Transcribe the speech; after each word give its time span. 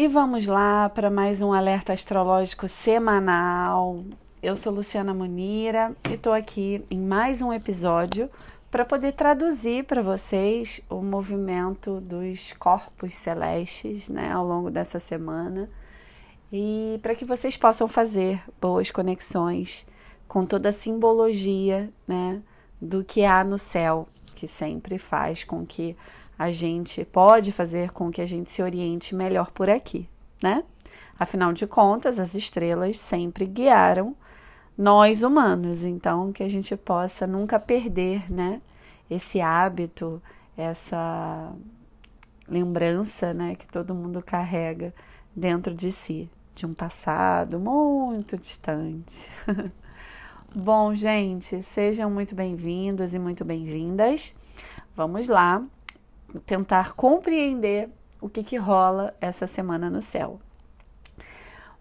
E 0.00 0.08
vamos 0.08 0.46
lá 0.46 0.88
para 0.88 1.10
mais 1.10 1.42
um 1.42 1.52
alerta 1.52 1.92
astrológico 1.92 2.66
semanal. 2.66 4.02
Eu 4.42 4.56
sou 4.56 4.72
Luciana 4.72 5.12
Munira 5.12 5.94
e 6.08 6.14
estou 6.14 6.32
aqui 6.32 6.82
em 6.90 6.98
mais 6.98 7.42
um 7.42 7.52
episódio 7.52 8.30
para 8.70 8.82
poder 8.82 9.12
traduzir 9.12 9.84
para 9.84 10.00
vocês 10.00 10.80
o 10.88 11.02
movimento 11.02 12.00
dos 12.00 12.54
corpos 12.54 13.12
celestes 13.12 14.08
né, 14.08 14.32
ao 14.32 14.42
longo 14.42 14.70
dessa 14.70 14.98
semana 14.98 15.68
e 16.50 16.98
para 17.02 17.14
que 17.14 17.26
vocês 17.26 17.54
possam 17.58 17.86
fazer 17.86 18.42
boas 18.58 18.90
conexões 18.90 19.86
com 20.26 20.46
toda 20.46 20.70
a 20.70 20.72
simbologia 20.72 21.90
né, 22.08 22.40
do 22.80 23.04
que 23.04 23.22
há 23.22 23.44
no 23.44 23.58
céu, 23.58 24.08
que 24.34 24.46
sempre 24.46 24.96
faz 24.96 25.44
com 25.44 25.66
que 25.66 25.94
a 26.40 26.50
gente 26.50 27.04
pode 27.04 27.52
fazer 27.52 27.90
com 27.90 28.10
que 28.10 28.22
a 28.22 28.24
gente 28.24 28.50
se 28.50 28.62
oriente 28.62 29.14
melhor 29.14 29.50
por 29.50 29.68
aqui, 29.68 30.08
né? 30.42 30.64
Afinal 31.18 31.52
de 31.52 31.66
contas, 31.66 32.18
as 32.18 32.34
estrelas 32.34 32.98
sempre 32.98 33.44
guiaram 33.44 34.16
nós 34.76 35.22
humanos, 35.22 35.84
então 35.84 36.32
que 36.32 36.42
a 36.42 36.48
gente 36.48 36.74
possa 36.78 37.26
nunca 37.26 37.60
perder, 37.60 38.32
né, 38.32 38.62
esse 39.10 39.38
hábito, 39.38 40.22
essa 40.56 41.52
lembrança, 42.48 43.34
né, 43.34 43.54
que 43.54 43.66
todo 43.66 43.94
mundo 43.94 44.22
carrega 44.22 44.94
dentro 45.36 45.74
de 45.74 45.92
si, 45.92 46.26
de 46.54 46.64
um 46.64 46.72
passado 46.72 47.60
muito 47.60 48.38
distante. 48.38 49.28
Bom, 50.56 50.94
gente, 50.94 51.60
sejam 51.60 52.10
muito 52.10 52.34
bem-vindos 52.34 53.12
e 53.12 53.18
muito 53.18 53.44
bem-vindas. 53.44 54.34
Vamos 54.96 55.28
lá 55.28 55.62
tentar 56.46 56.94
compreender 56.94 57.88
o 58.20 58.28
que, 58.28 58.42
que 58.42 58.56
rola 58.56 59.14
essa 59.20 59.46
semana 59.46 59.88
no 59.88 60.02
céu. 60.02 60.40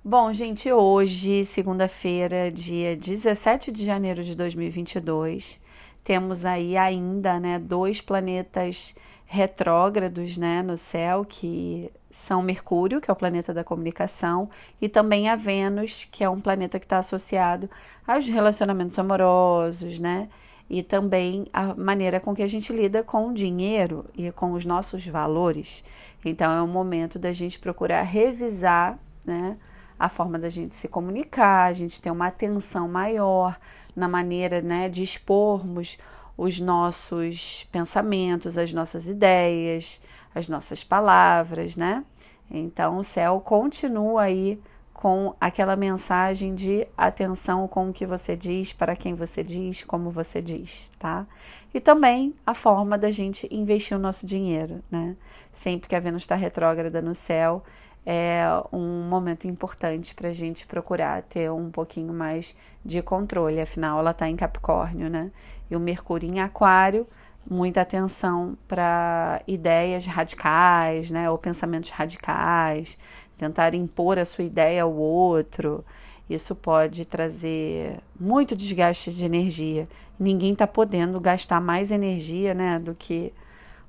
Bom, 0.04 0.32
gente, 0.32 0.72
hoje, 0.72 1.44
segunda-feira, 1.44 2.50
dia 2.50 2.96
17 2.96 3.72
de 3.72 3.84
janeiro 3.84 4.24
de 4.24 4.36
2022, 4.36 5.60
temos 6.04 6.46
aí 6.46 6.78
ainda, 6.78 7.40
né, 7.40 7.60
dois 7.60 8.00
planetas 8.00 8.96
retrógrados, 9.26 10.38
né, 10.38 10.64
no 10.64 10.78
céu, 10.78 11.26
que 11.26 11.92
são 12.10 12.42
Mercúrio, 12.42 13.00
que 13.02 13.12
é 13.12 13.14
o 13.14 13.16
planeta 13.16 13.54
da 13.54 13.64
comunicação, 13.64 14.50
e 14.82 14.90
também 14.90 15.30
a 15.30 15.36
Vênus, 15.36 16.08
que 16.12 16.24
é 16.24 16.30
um 16.30 16.42
planeta 16.42 16.80
que 16.80 16.86
está 16.86 16.98
associado 16.98 17.70
aos 18.08 18.26
relacionamentos 18.28 18.98
amorosos, 18.98 20.00
né, 20.00 20.30
e 20.70 20.84
também 20.84 21.48
a 21.52 21.74
maneira 21.74 22.20
com 22.20 22.36
que 22.36 22.44
a 22.44 22.48
gente 22.48 22.72
lida 22.72 23.04
com 23.04 23.30
o 23.30 23.34
dinheiro 23.34 24.06
e 24.16 24.32
com 24.32 24.52
os 24.54 24.66
nossos 24.66 25.06
valores. 25.08 25.84
Então 26.24 26.52
é 26.52 26.62
um 26.62 26.68
momento 26.68 27.18
da 27.18 27.34
gente 27.34 27.58
procurar 27.58 28.04
revisar, 28.04 29.00
né, 29.26 29.58
a 29.98 30.08
forma 30.08 30.38
da 30.38 30.50
gente 30.50 30.76
se 30.76 30.88
comunicar, 30.88 31.66
a 31.66 31.74
gente 31.74 32.02
ter 32.02 32.12
uma 32.12 32.28
atenção 32.28 32.88
maior 32.88 33.60
na 33.96 34.08
maneira, 34.08 34.62
né, 34.62 34.88
de 34.88 35.04
expormos 35.04 35.98
os 36.38 36.60
nossos 36.60 37.68
pensamentos, 37.72 38.58
as 38.58 38.72
nossas 38.72 39.10
ideias, 39.10 40.02
as 40.34 40.48
nossas 40.48 40.84
palavras, 40.84 41.76
né? 41.76 42.06
Então 42.50 42.98
o 42.98 43.04
céu 43.04 43.42
continua 43.42 44.24
aí 44.24 44.60
com 45.00 45.34
aquela 45.40 45.78
mensagem 45.78 46.54
de 46.54 46.86
atenção 46.98 47.70
com 47.70 47.90
o 47.90 47.94
que 47.94 48.06
você 48.06 48.36
diz, 48.36 48.74
para 48.74 48.98
quem 48.98 49.14
você 49.14 49.42
diz, 49.42 49.82
como 49.82 50.10
você 50.10 50.42
diz, 50.42 50.92
tá? 51.00 51.26
E 51.74 51.80
também 51.80 52.36
a 52.46 52.54
forma 52.54 52.98
da 52.98 53.10
gente 53.10 53.48
investir 53.50 53.96
o 53.96 54.00
nosso 54.00 54.28
dinheiro, 54.28 54.84
né? 54.92 55.16
Sempre 55.54 55.88
que 55.88 55.96
a 55.96 56.02
Vênus 56.02 56.24
está 56.24 56.36
retrógrada 56.36 57.02
no 57.02 57.16
céu, 57.16 57.64
é 58.06 58.44
um 58.74 59.08
momento 59.08 59.48
importante 59.48 60.14
para 60.14 60.28
a 60.28 60.34
gente 60.34 60.68
procurar 60.68 61.22
ter 61.22 61.50
um 61.50 61.72
pouquinho 61.72 62.12
mais 62.12 62.54
de 62.84 63.02
controle, 63.02 63.62
afinal 63.62 64.00
ela 64.00 64.12
está 64.12 64.28
em 64.28 64.36
Capricórnio, 64.36 65.10
né? 65.10 65.32
E 65.72 65.78
o 65.78 65.80
Mercúrio 65.80 66.30
em 66.30 66.42
Aquário, 66.42 67.08
muita 67.50 67.82
atenção 67.82 68.58
para 68.68 69.42
ideias 69.48 70.06
radicais, 70.06 71.12
né? 71.12 71.30
Ou 71.30 71.38
pensamentos 71.38 71.90
radicais, 71.90 72.98
tentar 73.38 73.74
impor 73.74 74.18
a 74.18 74.26
sua 74.26 74.44
ideia 74.44 74.84
ao 74.84 74.94
outro. 74.94 75.84
Isso 76.30 76.56
pode 76.56 77.06
trazer 77.06 78.00
muito 78.20 78.56
desgaste 78.56 79.12
de 79.12 79.26
energia. 79.26 79.88
Ninguém 80.20 80.54
está 80.54 80.68
podendo 80.68 81.20
gastar 81.20 81.60
mais 81.60 81.92
energia 81.92 82.54
né, 82.54 82.78
do 82.78 82.94
que 82.94 83.34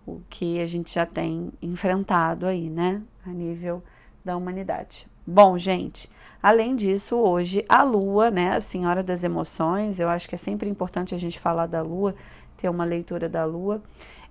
o 0.06 0.21
que 0.31 0.59
a 0.60 0.66
gente 0.66 0.94
já 0.94 1.05
tem 1.05 1.53
enfrentado 1.60 2.47
aí, 2.47 2.71
né? 2.71 3.03
A 3.27 3.31
nível 3.31 3.83
da 4.25 4.37
humanidade. 4.37 5.06
Bom, 5.27 5.59
gente, 5.59 6.09
além 6.43 6.75
disso, 6.75 7.16
hoje 7.16 7.65
a 7.69 7.83
Lua, 7.83 8.31
né, 8.31 8.56
a 8.56 8.60
Senhora 8.60 9.03
das 9.03 9.22
Emoções, 9.22 10.00
eu 10.00 10.09
acho 10.09 10.28
que 10.28 10.34
é 10.34 10.39
sempre 10.39 10.69
importante 10.69 11.15
a 11.15 11.19
gente 11.19 11.39
falar 11.39 11.66
da 11.66 11.83
Lua, 11.83 12.15
ter 12.60 12.69
uma 12.69 12.84
leitura 12.84 13.28
da 13.28 13.44
Lua. 13.44 13.82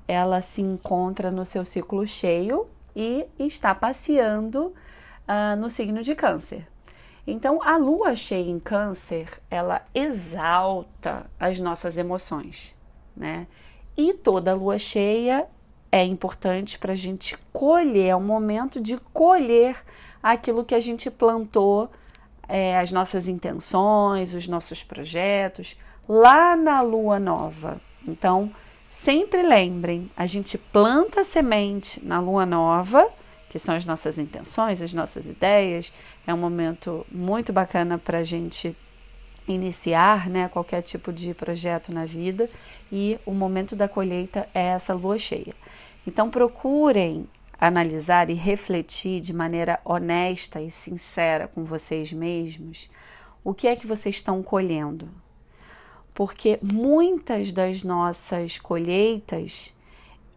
Ela 0.08 0.42
se 0.42 0.62
encontra 0.62 1.30
no 1.32 1.46
seu 1.46 1.66
ciclo 1.66 2.06
cheio 2.06 2.68
e 2.96 3.28
está 3.38 3.74
passeando 3.74 4.68
uh, 5.28 5.56
no 5.58 5.70
signo 5.70 6.02
de 6.02 6.16
Câncer. 6.16 6.68
Então, 7.28 7.62
a 7.62 7.78
lua 7.78 8.16
cheia 8.16 8.50
em 8.50 8.60
Câncer, 8.60 9.30
ela 9.52 9.84
exalta 9.94 11.28
as 11.40 11.60
nossas 11.60 11.96
emoções, 11.96 12.76
né? 13.16 13.46
E 13.96 14.14
toda 14.14 14.56
lua 14.56 14.80
cheia 14.80 15.46
é 15.92 16.04
importante 16.04 16.80
para 16.80 16.94
a 16.94 16.96
gente 16.96 17.38
colher, 17.54 18.08
é 18.08 18.16
um 18.16 18.24
momento 18.24 18.82
de 18.82 18.98
colher 19.14 19.76
aquilo 20.24 20.66
que 20.66 20.74
a 20.74 20.80
gente 20.80 21.12
plantou, 21.12 21.90
é, 22.48 22.80
as 22.80 22.92
nossas 22.92 23.28
intenções, 23.28 24.34
os 24.34 24.48
nossos 24.48 24.84
projetos, 24.84 25.78
lá 26.08 26.56
na 26.56 26.82
lua 26.82 27.20
nova. 27.20 27.80
Então, 28.10 28.52
sempre 28.90 29.42
lembrem, 29.42 30.10
a 30.18 30.26
gente 30.26 30.58
planta 30.58 31.22
a 31.22 31.24
semente 31.24 32.04
na 32.04 32.20
lua 32.20 32.46
nova 32.46 33.10
que 33.50 33.58
são 33.58 33.76
as 33.76 33.86
nossas 33.86 34.20
intenções, 34.20 34.82
as 34.82 34.94
nossas 34.94 35.26
ideias. 35.26 35.92
É 36.26 36.34
um 36.34 36.38
momento 36.38 37.06
muito 37.12 37.52
bacana 37.52 37.98
para 37.98 38.20
a 38.20 38.24
gente 38.24 38.78
iniciar 39.48 40.30
né, 40.30 40.48
qualquer 40.48 40.84
tipo 40.84 41.12
de 41.12 41.34
projeto 41.34 41.92
na 41.92 42.06
vida 42.06 42.48
e 42.92 43.20
o 43.26 43.34
momento 43.34 43.76
da 43.76 43.88
colheita 43.88 44.48
é 44.54 44.68
essa 44.68 44.94
lua 44.94 45.18
cheia. 45.18 45.56
Então 46.06 46.30
procurem 46.30 47.28
analisar 47.60 48.30
e 48.30 48.36
refletir 48.36 49.20
de 49.20 49.34
maneira 49.34 49.80
honesta 49.84 50.62
e 50.62 50.70
sincera 50.70 51.48
com 51.48 51.66
vocês 51.66 52.14
mesmos 52.14 52.90
o 53.44 53.54
que 53.54 53.68
é 53.68 53.76
que 53.76 53.88
vocês 53.88 54.16
estão 54.16 54.44
colhendo. 54.44 55.10
Porque 56.20 56.60
muitas 56.62 57.54
das 57.54 57.82
nossas 57.82 58.58
colheitas 58.58 59.74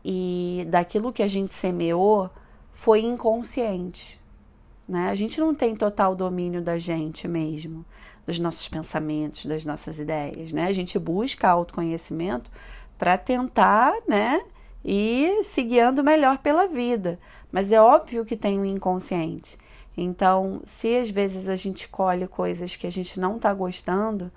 e 0.05 0.65
daquilo 0.71 1.13
que 1.13 1.25
a 1.25 1.27
gente 1.27 1.55
semeou 1.55 2.31
foi 2.73 3.01
inconsciente. 3.01 4.21
Né? 4.89 5.09
A 5.09 5.15
gente 5.17 5.41
não 5.41 5.53
tem 5.53 5.75
total 5.75 6.15
domínio 6.15 6.63
da 6.63 6.79
gente 6.79 7.27
mesmo, 7.27 7.85
dos 8.25 8.39
nossos 8.39 8.69
pensamentos, 8.69 9.45
das 9.45 9.65
nossas 9.65 9.99
ideias. 9.99 10.53
Né? 10.53 10.67
A 10.67 10.73
gente 10.73 10.97
busca 11.01 11.49
autoconhecimento 11.49 12.49
para 12.97 13.19
tentar 13.19 13.93
né, 14.07 14.41
ir 14.85 15.43
se 15.43 15.65
guiando 15.65 16.05
melhor 16.05 16.39
pela 16.39 16.69
vida. 16.69 17.19
Mas 17.51 17.73
é 17.73 17.81
óbvio 17.81 18.25
que 18.25 18.37
tem 18.37 18.57
o 18.57 18.63
um 18.63 18.65
inconsciente. 18.65 19.59
Então, 19.97 20.63
se 20.65 20.97
às 20.97 21.11
vezes 21.11 21.49
a 21.49 21.57
gente 21.57 21.89
colhe 21.89 22.29
coisas 22.29 22.77
que 22.77 22.87
a 22.87 22.91
gente 22.93 23.19
não 23.19 23.35
está 23.35 23.53
gostando, 23.53 24.31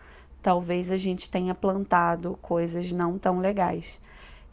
talvez 0.45 0.91
a 0.91 0.97
gente 0.97 1.27
tenha 1.27 1.55
plantado 1.55 2.37
coisas 2.39 2.91
não 2.91 3.17
tão 3.17 3.39
legais. 3.39 3.99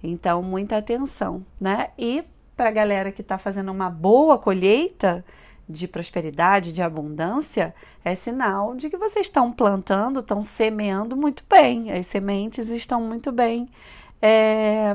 Então, 0.02 0.42
muita 0.42 0.78
atenção, 0.78 1.44
né? 1.60 1.90
E 1.98 2.24
para 2.56 2.70
a 2.70 2.72
galera 2.72 3.12
que 3.12 3.20
está 3.20 3.36
fazendo 3.36 3.70
uma 3.70 3.90
boa 3.90 4.38
colheita 4.38 5.22
de 5.68 5.86
prosperidade, 5.86 6.72
de 6.72 6.80
abundância, 6.80 7.74
é 8.02 8.14
sinal 8.14 8.74
de 8.74 8.88
que 8.88 8.96
vocês 8.96 9.26
estão 9.26 9.52
plantando, 9.52 10.20
estão 10.20 10.42
semeando 10.42 11.14
muito 11.14 11.44
bem. 11.46 11.92
As 11.92 12.06
sementes 12.06 12.70
estão 12.70 13.02
muito 13.02 13.30
bem 13.30 13.68
é, 14.22 14.94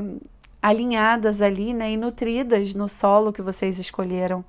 alinhadas 0.59 1.43
ali 1.43 1.75
né, 1.75 1.91
e 1.91 1.97
nutridas 1.97 2.73
no 2.73 2.87
solo 2.87 3.31
que 3.31 3.43
vocês 3.43 3.77
escolheram 3.77 4.43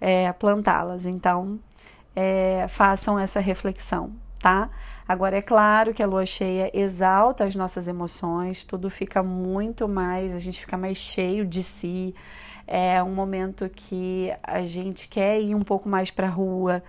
é, 0.00 0.32
plantá-las. 0.32 1.04
Então, 1.04 1.60
é, 2.16 2.64
façam 2.70 3.18
essa 3.18 3.38
reflexão, 3.38 4.12
tá? 4.40 4.70
Agora, 5.10 5.38
é 5.38 5.42
claro 5.42 5.92
que 5.92 6.04
a 6.04 6.06
lua 6.06 6.24
cheia 6.24 6.70
exalta 6.72 7.42
as 7.44 7.56
nossas 7.56 7.88
emoções, 7.88 8.64
tudo 8.64 8.88
fica 8.88 9.24
muito 9.24 9.88
mais, 9.88 10.32
a 10.32 10.38
gente 10.38 10.60
fica 10.60 10.76
mais 10.76 10.98
cheio 10.98 11.44
de 11.44 11.64
si, 11.64 12.14
é 12.64 13.02
um 13.02 13.12
momento 13.12 13.68
que 13.68 14.32
a 14.40 14.62
gente 14.62 15.08
quer 15.08 15.40
ir 15.40 15.52
um 15.52 15.62
pouco 15.62 15.88
mais 15.88 16.12
para 16.12 16.28
a 16.28 16.30
rua. 16.30 16.80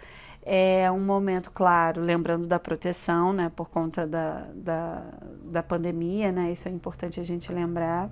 É 0.44 0.92
um 0.92 1.04
momento, 1.04 1.50
claro, 1.50 2.00
lembrando 2.00 2.46
da 2.46 2.60
proteção, 2.60 3.34
né, 3.34 3.52
por 3.56 3.70
conta 3.72 4.06
da, 4.06 4.46
da, 4.54 5.04
da 5.46 5.64
pandemia, 5.64 6.32
né, 6.32 6.52
isso 6.52 6.68
é 6.68 6.72
importante 6.72 7.20
a 7.20 7.24
gente 7.24 7.52
lembrar. 7.52 8.08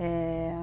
É, 0.00 0.56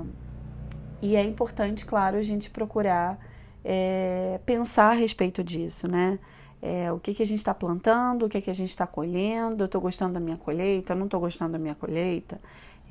e 1.00 1.16
é 1.16 1.24
importante, 1.24 1.86
claro, 1.86 2.18
a 2.18 2.24
gente 2.24 2.50
procurar 2.50 3.20
é, 3.64 4.40
pensar 4.48 4.90
a 4.90 4.94
respeito 4.94 5.44
disso, 5.44 5.88
né? 5.88 6.18
É, 6.62 6.92
o 6.92 7.00
que, 7.00 7.14
que 7.14 7.24
a 7.24 7.26
gente 7.26 7.40
está 7.40 7.54
plantando, 7.54 8.26
o 8.26 8.30
que, 8.30 8.42
que 8.42 8.50
a 8.50 8.54
gente 8.54 8.70
está 8.70 8.86
colhendo, 8.86 9.64
eu 9.64 9.66
estou 9.66 9.80
gostando 9.80 10.14
da 10.14 10.20
minha 10.20 10.38
colheita, 10.38 10.94
não 10.94 11.06
estou 11.06 11.20
gostando 11.20 11.54
da 11.54 11.60
minha 11.60 11.76
colheita. 11.76 12.40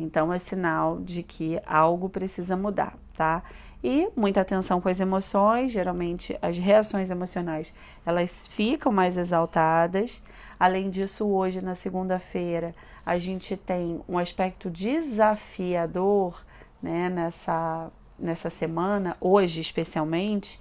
Então 0.01 0.33
é 0.33 0.39
sinal 0.39 0.99
de 1.01 1.23
que 1.23 1.61
algo 1.67 2.09
precisa 2.09 2.57
mudar, 2.57 2.97
tá? 3.15 3.43
E 3.83 4.09
muita 4.17 4.41
atenção 4.41 4.81
com 4.81 4.89
as 4.89 5.01
emoções, 5.01 5.73
geralmente 5.73 6.37
as 6.41 6.59
reações 6.59 7.11
emocionais, 7.11 7.73
elas 8.05 8.47
ficam 8.49 8.91
mais 8.91 9.17
exaltadas. 9.17 10.23
Além 10.59 10.91
disso, 10.91 11.27
hoje 11.27 11.61
na 11.61 11.75
segunda-feira, 11.75 12.75
a 13.05 13.19
gente 13.19 13.57
tem 13.57 14.01
um 14.09 14.19
aspecto 14.19 14.71
desafiador, 14.71 16.43
né, 16.83 17.09
nessa 17.09 17.91
nessa 18.19 18.51
semana, 18.51 19.17
hoje 19.21 19.61
especialmente, 19.61 20.59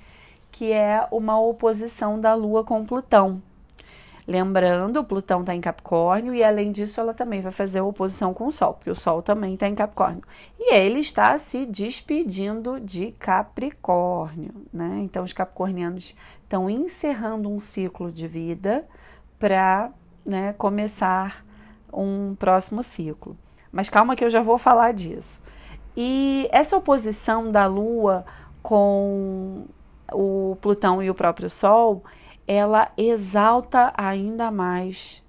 que 0.58 0.72
é 0.72 1.08
uma 1.12 1.40
oposição 1.40 2.20
da 2.20 2.34
Lua 2.34 2.64
com 2.64 2.84
Plutão. 2.84 3.40
Lembrando, 4.28 5.04
Plutão 5.04 5.42
está 5.42 5.54
em 5.54 5.62
Capricórnio 5.62 6.34
e, 6.34 6.44
além 6.44 6.72
disso, 6.72 7.00
ela 7.00 7.14
também 7.14 7.42
vai 7.42 7.52
fazer 7.52 7.80
oposição 7.80 8.34
com 8.34 8.48
o 8.48 8.52
Sol, 8.52 8.74
porque 8.74 8.90
o 8.90 8.96
Sol 8.96 9.22
também 9.22 9.54
está 9.54 9.68
em 9.68 9.76
Capricórnio. 9.76 10.24
E 10.60 10.74
ele 10.74 11.00
está 11.00 11.38
se 11.38 11.64
despedindo 11.68 12.80
de 12.80 13.12
Capricórnio, 13.20 14.52
né? 14.74 15.02
Então, 15.04 15.24
os 15.24 15.32
capricornianos 15.32 16.16
estão 16.42 16.68
encerrando 16.68 17.48
um 17.48 17.60
ciclo 17.60 18.12
de 18.12 18.28
vida 18.28 18.84
para 19.38 19.92
né, 20.26 20.54
começar 20.54 21.46
um 21.94 22.34
próximo 22.34 22.82
ciclo. 22.82 23.38
Mas 23.72 23.92
calma 23.92 24.16
que 24.16 24.26
eu 24.26 24.30
já 24.30 24.42
vou 24.42 24.58
falar 24.58 24.92
disso. 24.92 25.40
E 25.96 26.50
essa 26.52 26.76
oposição 26.76 27.52
da 27.52 27.68
Lua 27.68 28.26
com 28.64 29.68
o 30.12 30.58
Plutão 30.62 31.02
e 31.02 31.10
o 31.10 31.16
próprio 31.16 31.50
Sol 31.50 32.04
ela 32.48 32.90
exalta 32.98 33.94
ainda 33.98 34.50
mais 34.50 35.22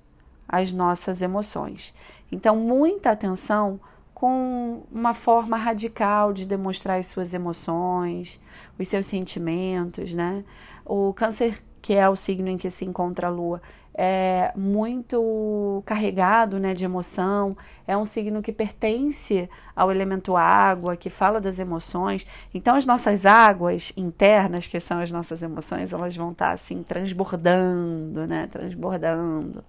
as 0.48 0.72
nossas 0.72 1.20
emoções. 1.20 1.92
Então, 2.30 2.54
muita 2.56 3.10
atenção 3.10 3.80
com 4.14 4.82
uma 4.90 5.14
forma 5.14 5.56
radical 5.56 6.32
de 6.32 6.46
demonstrar 6.46 6.98
as 6.98 7.06
suas 7.06 7.34
emoções, 7.34 8.40
os 8.78 8.88
seus 8.88 9.06
sentimentos, 9.06 10.14
né? 10.14 10.44
O 10.84 11.12
câncer, 11.12 11.62
que 11.88 11.94
é 11.94 12.06
o 12.06 12.14
signo 12.14 12.50
em 12.50 12.58
que 12.58 12.68
se 12.68 12.84
encontra 12.84 13.28
a 13.28 13.30
lua, 13.30 13.62
é 13.94 14.52
muito 14.54 15.82
carregado 15.86 16.60
né, 16.60 16.74
de 16.74 16.84
emoção, 16.84 17.56
é 17.86 17.96
um 17.96 18.04
signo 18.04 18.42
que 18.42 18.52
pertence 18.52 19.48
ao 19.74 19.90
elemento 19.90 20.36
água, 20.36 20.98
que 20.98 21.08
fala 21.08 21.40
das 21.40 21.58
emoções. 21.58 22.26
Então, 22.52 22.76
as 22.76 22.84
nossas 22.84 23.24
águas 23.24 23.90
internas, 23.96 24.66
que 24.66 24.78
são 24.78 25.00
as 25.00 25.10
nossas 25.10 25.42
emoções, 25.42 25.90
elas 25.90 26.14
vão 26.14 26.32
estar 26.32 26.50
assim 26.50 26.82
transbordando, 26.82 28.26
né, 28.26 28.50
transbordando. 28.52 29.64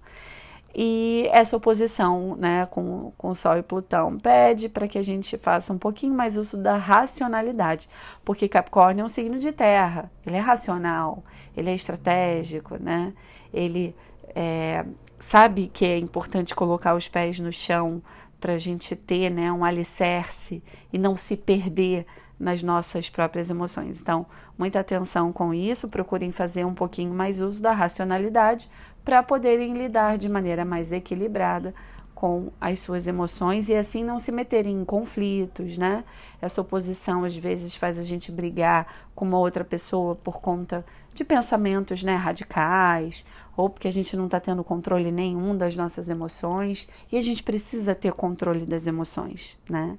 E 0.75 1.27
essa 1.31 1.57
oposição 1.57 2.35
né, 2.35 2.67
com, 2.69 3.11
com 3.17 3.33
Sol 3.33 3.57
e 3.57 3.63
Plutão 3.63 4.17
pede 4.19 4.69
para 4.69 4.87
que 4.87 4.97
a 4.97 5.01
gente 5.01 5.37
faça 5.37 5.73
um 5.73 5.77
pouquinho 5.77 6.13
mais 6.13 6.37
uso 6.37 6.57
da 6.57 6.77
racionalidade, 6.77 7.89
porque 8.23 8.47
Capricórnio 8.47 9.01
é 9.01 9.05
um 9.05 9.09
signo 9.09 9.39
de 9.39 9.51
terra, 9.51 10.11
ele 10.25 10.35
é 10.35 10.39
racional, 10.39 11.23
ele 11.59 11.69
é 11.69 11.75
estratégico, 11.75 12.81
né? 12.81 13.13
ele 13.53 13.95
é, 14.35 14.85
sabe 15.19 15.69
que 15.73 15.85
é 15.85 15.97
importante 15.97 16.55
colocar 16.55 16.95
os 16.95 17.07
pés 17.07 17.39
no 17.39 17.51
chão 17.51 18.01
para 18.39 18.53
a 18.53 18.57
gente 18.57 18.95
ter 18.95 19.29
né, 19.29 19.51
um 19.51 19.65
alicerce 19.65 20.63
e 20.93 20.97
não 20.97 21.17
se 21.17 21.35
perder 21.35 22.05
nas 22.39 22.63
nossas 22.63 23.09
próprias 23.09 23.49
emoções. 23.49 23.99
Então, 23.99 24.25
muita 24.57 24.79
atenção 24.79 25.33
com 25.33 25.53
isso, 25.53 25.89
procurem 25.89 26.31
fazer 26.31 26.65
um 26.65 26.73
pouquinho 26.73 27.13
mais 27.13 27.41
uso 27.41 27.61
da 27.61 27.73
racionalidade 27.73 28.69
para 29.03 29.21
poderem 29.21 29.73
lidar 29.73 30.17
de 30.17 30.29
maneira 30.29 30.63
mais 30.63 30.93
equilibrada 30.93 31.73
com 32.19 32.51
as 32.59 32.79
suas 32.79 33.07
emoções 33.07 33.69
e 33.69 33.73
assim 33.73 34.03
não 34.03 34.19
se 34.19 34.29
meterem 34.29 34.81
em 34.81 34.83
conflitos, 34.83 35.77
né? 35.77 36.03
Essa 36.41 36.59
oposição 36.59 37.23
às 37.23 37.33
vezes 37.33 37.75
faz 37.75 37.97
a 37.97 38.03
gente 38.03 38.29
brigar 38.29 39.07
com 39.15 39.23
uma 39.23 39.39
outra 39.39 39.63
pessoa 39.63 40.17
por 40.17 40.41
conta 40.41 40.85
de 41.13 41.23
pensamentos, 41.23 42.03
né, 42.03 42.15
radicais, 42.15 43.25
ou 43.55 43.69
porque 43.69 43.87
a 43.87 43.91
gente 43.91 44.17
não 44.17 44.25
está 44.25 44.37
tendo 44.37 44.65
controle 44.65 45.13
nenhum 45.13 45.55
das 45.55 45.77
nossas 45.77 46.09
emoções 46.09 46.89
e 47.09 47.15
a 47.15 47.21
gente 47.21 47.41
precisa 47.41 47.95
ter 47.95 48.11
controle 48.11 48.65
das 48.65 48.85
emoções, 48.85 49.57
né? 49.69 49.97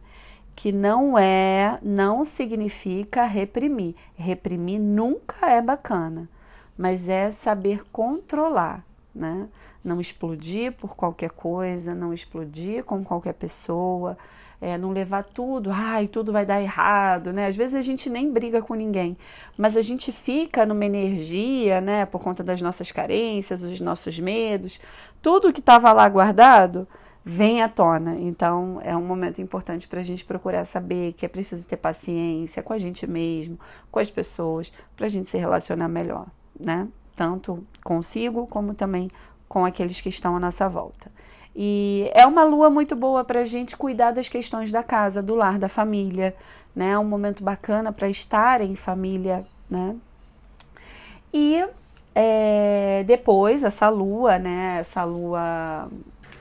Que 0.54 0.70
não 0.70 1.18
é, 1.18 1.78
não 1.82 2.22
significa 2.22 3.24
reprimir. 3.24 3.94
Reprimir 4.14 4.78
nunca 4.78 5.48
é 5.48 5.62
bacana, 5.62 6.28
mas 6.76 7.08
é 7.08 7.30
saber 7.30 7.82
controlar, 7.90 8.84
né? 9.14 9.48
Não 9.82 10.00
explodir 10.00 10.72
por 10.72 10.94
qualquer 10.94 11.30
coisa, 11.30 11.94
não 11.94 12.12
explodir 12.12 12.84
com 12.84 13.02
qualquer 13.02 13.34
pessoa, 13.34 14.16
é, 14.60 14.76
não 14.76 14.92
levar 14.92 15.24
tudo, 15.24 15.70
ai, 15.72 16.06
tudo 16.06 16.32
vai 16.32 16.44
dar 16.44 16.60
errado, 16.60 17.32
né? 17.32 17.46
Às 17.46 17.56
vezes 17.56 17.74
a 17.74 17.82
gente 17.82 18.10
nem 18.10 18.30
briga 18.30 18.60
com 18.60 18.74
ninguém, 18.74 19.16
mas 19.56 19.76
a 19.76 19.82
gente 19.82 20.12
fica 20.12 20.66
numa 20.66 20.84
energia, 20.84 21.80
né, 21.80 22.04
por 22.04 22.20
conta 22.20 22.44
das 22.44 22.60
nossas 22.60 22.92
carências, 22.92 23.62
dos 23.62 23.80
nossos 23.80 24.18
medos, 24.18 24.78
tudo 25.22 25.52
que 25.52 25.60
estava 25.60 25.92
lá 25.92 26.06
guardado 26.08 26.86
vem 27.24 27.62
à 27.62 27.68
tona. 27.68 28.16
Então 28.18 28.80
é 28.82 28.94
um 28.94 29.04
momento 29.04 29.40
importante 29.40 29.88
para 29.88 30.00
a 30.00 30.02
gente 30.02 30.24
procurar 30.24 30.64
saber 30.66 31.14
que 31.14 31.24
é 31.24 31.28
preciso 31.28 31.66
ter 31.66 31.76
paciência 31.76 32.62
com 32.62 32.74
a 32.74 32.78
gente 32.78 33.06
mesmo, 33.06 33.58
com 33.90 33.98
as 33.98 34.10
pessoas, 34.10 34.72
para 34.94 35.06
a 35.06 35.08
gente 35.08 35.28
se 35.28 35.38
relacionar 35.38 35.88
melhor, 35.88 36.26
né? 36.58 36.86
Tanto 37.16 37.66
consigo 37.82 38.46
como 38.46 38.74
também 38.74 39.10
com 39.50 39.64
aqueles 39.64 40.00
que 40.00 40.08
estão 40.08 40.36
à 40.36 40.38
nossa 40.38 40.68
volta. 40.68 41.10
E 41.56 42.08
é 42.14 42.24
uma 42.24 42.44
lua 42.44 42.70
muito 42.70 42.94
boa 42.94 43.24
para 43.24 43.40
a 43.40 43.44
gente 43.44 43.76
cuidar 43.76 44.12
das 44.12 44.28
questões 44.28 44.70
da 44.70 44.80
casa, 44.80 45.20
do 45.20 45.34
lar, 45.34 45.58
da 45.58 45.68
família, 45.68 46.36
né? 46.74 46.92
É 46.92 46.98
um 47.00 47.04
momento 47.04 47.42
bacana 47.42 47.92
para 47.92 48.08
estar 48.08 48.60
em 48.60 48.76
família, 48.76 49.44
né? 49.68 49.96
E 51.34 51.66
é, 52.14 53.02
depois, 53.08 53.64
essa 53.64 53.88
lua, 53.88 54.38
né? 54.38 54.76
Essa 54.78 55.02
lua 55.02 55.90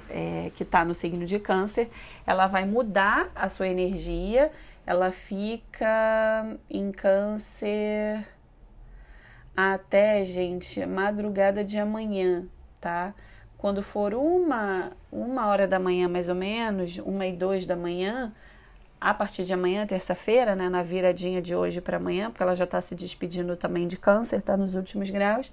é, 0.07 0.51
que 0.55 0.61
está 0.61 0.85
no 0.85 0.93
signo 0.93 1.25
de 1.25 1.39
Câncer, 1.39 1.89
ela 2.27 2.45
vai 2.45 2.65
mudar 2.67 3.31
a 3.35 3.49
sua 3.49 3.67
energia, 3.67 4.51
ela 4.85 5.11
fica 5.11 6.45
em 6.69 6.91
Câncer 6.91 8.23
até, 9.57 10.23
gente, 10.23 10.85
madrugada 10.85 11.63
de 11.63 11.79
amanhã, 11.79 12.47
tá? 12.79 13.13
Quando 13.57 13.83
for 13.83 14.13
uma, 14.13 14.91
uma 15.11 15.47
hora 15.47 15.67
da 15.67 15.77
manhã, 15.77 16.07
mais 16.07 16.29
ou 16.29 16.35
menos, 16.35 16.97
uma 16.99 17.25
e 17.25 17.33
dois 17.33 17.65
da 17.65 17.75
manhã, 17.75 18.31
a 19.01 19.13
partir 19.13 19.45
de 19.45 19.53
amanhã, 19.53 19.85
terça-feira, 19.85 20.55
né, 20.55 20.69
na 20.69 20.83
viradinha 20.83 21.41
de 21.41 21.55
hoje 21.55 21.79
para 21.81 21.97
amanhã, 21.97 22.29
porque 22.29 22.43
ela 22.43 22.55
já 22.55 22.65
está 22.65 22.81
se 22.81 22.95
despedindo 22.95 23.55
também 23.55 23.87
de 23.87 23.97
câncer, 23.97 24.39
está 24.39 24.57
nos 24.57 24.75
últimos 24.75 25.09
graus, 25.09 25.51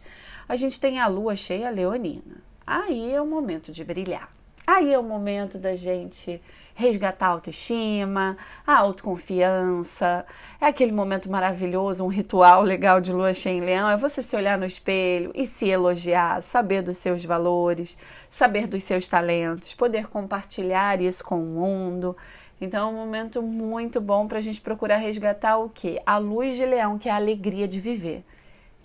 a 0.49 0.57
gente 0.57 0.81
tem 0.81 0.99
a 0.99 1.07
lua 1.07 1.37
cheia 1.37 1.71
leonina. 1.71 2.43
Aí 2.67 3.13
é 3.13 3.21
o 3.21 3.27
momento 3.27 3.71
de 3.71 3.85
brilhar. 3.85 4.29
Aí 4.67 4.93
é 4.93 4.99
o 4.99 5.03
momento 5.03 5.59
da 5.59 5.77
gente 5.77 6.43
resgatar 6.75 7.27
a 7.27 7.31
autoestima, 7.31 8.37
a 8.67 8.77
autoconfiança. 8.77 10.27
É 10.61 10.67
aquele 10.67 10.93
momento 10.93 11.31
maravilhoso, 11.31 12.05
um 12.05 12.09
ritual 12.09 12.63
legal 12.63 13.01
de 13.01 13.13
lua 13.13 13.33
cheia 13.33 13.57
em 13.57 13.61
leão. 13.61 13.89
É 13.89 13.97
você 13.97 14.23
se 14.23 14.37
olhar 14.37 14.59
no 14.59 14.67
espelho 14.67 15.31
e 15.35 15.47
se 15.47 15.69
elogiar, 15.69 16.43
saber 16.43 16.83
dos 16.83 16.99
seus 16.99 17.25
valores, 17.25 17.97
saber 18.29 18.67
dos 18.67 18.83
seus 18.83 19.09
talentos, 19.09 19.73
poder 19.73 20.09
compartilhar 20.09 21.01
isso 21.01 21.25
com 21.25 21.41
o 21.41 21.47
mundo. 21.47 22.17
Então 22.61 22.89
é 22.89 22.93
um 22.93 22.97
momento 22.97 23.41
muito 23.41 24.01
bom 24.01 24.27
para 24.27 24.39
a 24.39 24.43
gente 24.43 24.61
procurar 24.61 24.97
resgatar 24.97 25.59
o 25.59 25.71
que? 25.71 26.01
A 26.05 26.19
luz 26.19 26.57
de 26.57 26.67
leão, 26.67 26.99
que 26.99 27.09
é 27.09 27.13
a 27.13 27.17
alegria 27.17 27.69
de 27.69 27.81
viver. 27.81 28.25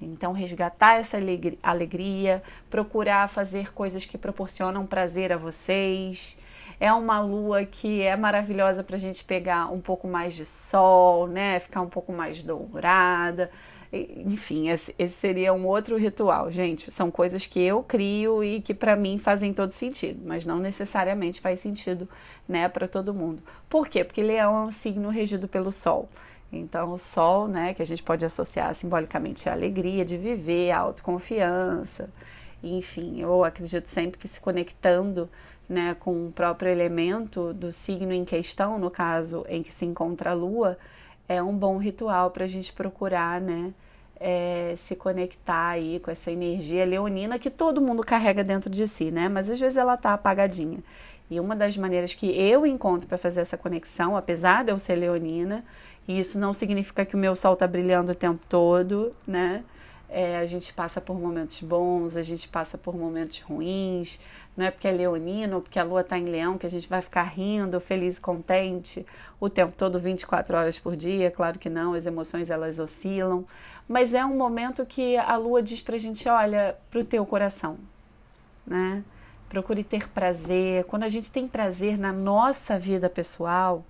Então, 0.01 0.33
resgatar 0.33 0.95
essa 0.95 1.17
alegria, 1.61 2.41
procurar 2.69 3.29
fazer 3.29 3.73
coisas 3.73 4.05
que 4.05 4.17
proporcionam 4.17 4.85
prazer 4.85 5.31
a 5.31 5.37
vocês, 5.37 6.37
é 6.79 6.91
uma 6.91 7.19
lua 7.19 7.63
que 7.63 8.01
é 8.01 8.15
maravilhosa 8.17 8.83
para 8.83 8.95
a 8.95 8.99
gente 8.99 9.23
pegar 9.23 9.71
um 9.71 9.79
pouco 9.79 10.07
mais 10.07 10.33
de 10.33 10.45
sol, 10.45 11.27
né? 11.27 11.59
Ficar 11.59 11.81
um 11.81 11.89
pouco 11.89 12.11
mais 12.11 12.41
dourada. 12.41 13.51
Enfim, 13.93 14.69
esse, 14.69 14.95
seria 15.09 15.53
um 15.53 15.67
outro 15.67 15.97
ritual, 15.97 16.49
gente. 16.49 16.89
São 16.89 17.11
coisas 17.11 17.45
que 17.45 17.61
eu 17.61 17.83
crio 17.83 18.43
e 18.43 18.61
que 18.61 18.73
para 18.73 18.95
mim 18.95 19.19
fazem 19.19 19.53
todo 19.53 19.71
sentido, 19.71 20.21
mas 20.25 20.45
não 20.45 20.57
necessariamente 20.57 21.41
faz 21.41 21.59
sentido, 21.59 22.07
né, 22.47 22.67
para 22.67 22.87
todo 22.87 23.13
mundo. 23.13 23.43
Por 23.69 23.87
quê? 23.87 24.03
Porque 24.03 24.23
Leão 24.23 24.55
é 24.55 24.61
um 24.67 24.71
signo 24.71 25.09
regido 25.09 25.47
pelo 25.47 25.71
Sol. 25.71 26.09
Então, 26.51 26.91
o 26.91 26.97
sol, 26.97 27.47
né, 27.47 27.73
que 27.73 27.81
a 27.81 27.85
gente 27.85 28.03
pode 28.03 28.25
associar 28.25 28.73
simbolicamente 28.75 29.47
à 29.47 29.53
alegria 29.53 30.03
de 30.03 30.17
viver, 30.17 30.71
à 30.71 30.79
autoconfiança, 30.79 32.09
enfim, 32.61 33.21
eu 33.21 33.43
acredito 33.43 33.87
sempre 33.87 34.19
que 34.19 34.27
se 34.27 34.39
conectando 34.39 35.29
né, 35.67 35.95
com 35.99 36.27
o 36.27 36.31
próprio 36.31 36.69
elemento 36.69 37.53
do 37.53 37.71
signo 37.71 38.11
em 38.11 38.25
questão, 38.25 38.77
no 38.77 38.91
caso 38.91 39.45
em 39.47 39.63
que 39.63 39.71
se 39.71 39.85
encontra 39.85 40.31
a 40.31 40.33
lua, 40.33 40.77
é 41.27 41.41
um 41.41 41.55
bom 41.55 41.77
ritual 41.77 42.29
para 42.31 42.43
a 42.43 42.47
gente 42.47 42.73
procurar 42.73 43.39
né, 43.39 43.73
é, 44.19 44.75
se 44.77 44.95
conectar 44.95 45.69
aí 45.69 45.99
com 45.99 46.11
essa 46.11 46.29
energia 46.29 46.85
leonina 46.85 47.39
que 47.39 47.49
todo 47.49 47.81
mundo 47.81 48.03
carrega 48.03 48.43
dentro 48.43 48.69
de 48.69 48.87
si, 48.87 49.09
né? 49.11 49.27
Mas 49.27 49.49
às 49.49 49.59
vezes 49.59 49.77
ela 49.77 49.97
tá 49.97 50.13
apagadinha. 50.13 50.79
E 51.29 51.39
uma 51.39 51.55
das 51.55 51.77
maneiras 51.77 52.13
que 52.13 52.27
eu 52.27 52.65
encontro 52.65 53.07
para 53.07 53.17
fazer 53.17 53.41
essa 53.41 53.57
conexão, 53.57 54.17
apesar 54.17 54.63
de 54.63 54.71
eu 54.71 54.77
ser 54.77 54.95
leonina, 54.95 55.63
e 56.07 56.19
isso 56.19 56.39
não 56.39 56.53
significa 56.53 57.05
que 57.05 57.15
o 57.15 57.19
meu 57.19 57.35
sol 57.35 57.55
tá 57.55 57.67
brilhando 57.67 58.11
o 58.11 58.15
tempo 58.15 58.41
todo, 58.47 59.13
né? 59.25 59.63
É, 60.13 60.39
a 60.39 60.45
gente 60.45 60.73
passa 60.73 60.99
por 60.99 61.17
momentos 61.17 61.61
bons, 61.61 62.17
a 62.17 62.21
gente 62.21 62.45
passa 62.47 62.77
por 62.77 62.93
momentos 62.93 63.39
ruins. 63.39 64.19
Não 64.57 64.65
é 64.65 64.71
porque 64.71 64.87
é 64.87 64.91
leonino 64.91 65.55
ou 65.55 65.61
porque 65.61 65.79
a 65.79 65.83
lua 65.83 66.01
está 66.01 66.17
em 66.19 66.25
leão 66.25 66.57
que 66.57 66.65
a 66.65 66.69
gente 66.69 66.87
vai 66.89 67.01
ficar 67.01 67.23
rindo, 67.23 67.79
feliz 67.79 68.17
e 68.17 68.21
contente 68.21 69.05
o 69.39 69.49
tempo 69.49 69.73
todo, 69.77 69.97
24 69.97 70.57
horas 70.57 70.77
por 70.77 70.97
dia. 70.97 71.31
Claro 71.31 71.57
que 71.57 71.69
não, 71.69 71.93
as 71.93 72.05
emoções 72.05 72.49
elas 72.49 72.77
oscilam. 72.77 73.45
Mas 73.87 74.13
é 74.13 74.25
um 74.25 74.35
momento 74.35 74.85
que 74.85 75.15
a 75.15 75.37
lua 75.37 75.63
diz 75.63 75.79
pra 75.79 75.97
gente: 75.97 76.27
olha, 76.27 76.75
pro 76.89 77.05
teu 77.05 77.25
coração, 77.25 77.77
né? 78.67 79.03
Procure 79.47 79.83
ter 79.83 80.09
prazer. 80.09 80.83
Quando 80.85 81.03
a 81.03 81.09
gente 81.09 81.31
tem 81.31 81.47
prazer 81.47 81.97
na 81.97 82.11
nossa 82.11 82.77
vida 82.77 83.09
pessoal, 83.09 83.85